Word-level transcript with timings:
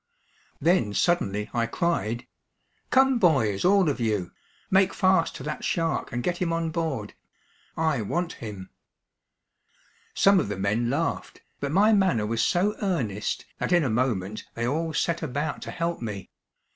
Then 0.59 0.95
suddenly 0.95 1.47
I 1.53 1.67
cried: 1.67 2.25
"Come 2.89 3.19
boys, 3.19 3.63
all 3.63 3.87
of 3.87 3.99
you. 3.99 4.31
Make 4.71 4.95
fast 4.95 5.35
to 5.35 5.43
that 5.43 5.63
shark, 5.63 6.11
and 6.11 6.23
get 6.23 6.37
him 6.39 6.51
on 6.51 6.71
board. 6.71 7.13
I 7.77 8.01
want 8.01 8.33
him." 8.41 8.71
Some 10.15 10.39
of 10.39 10.47
the 10.49 10.57
men 10.57 10.89
laughed, 10.89 11.43
but 11.59 11.71
my 11.71 11.93
manner 11.93 12.25
was 12.25 12.41
so 12.41 12.75
earnest 12.81 13.45
that 13.59 13.71
in 13.71 13.83
a 13.83 13.91
moment 13.91 14.43
they 14.55 14.65
all 14.65 14.91
set 14.91 15.21
about 15.21 15.61
to 15.61 15.69
help 15.69 16.01
me. 16.01 16.31